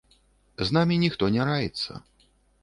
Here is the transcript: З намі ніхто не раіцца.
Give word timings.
З 0.69 0.75
намі 0.77 0.97
ніхто 1.03 1.29
не 1.37 1.47
раіцца. 1.51 2.01